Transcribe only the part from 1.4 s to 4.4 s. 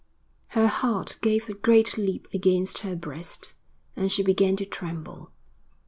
a great leap against her breast, and she